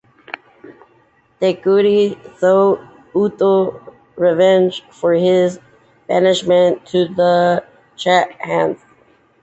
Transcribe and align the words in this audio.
Te 1.39 1.49
Kooti 1.63 2.03
sought 2.39 2.79
"utu" 3.15 3.71
(revenge) 4.15 4.83
for 4.89 5.13
his 5.13 5.59
banishment 6.07 6.83
to 6.87 7.05
the 7.07 7.63
Chathams. 7.95 8.79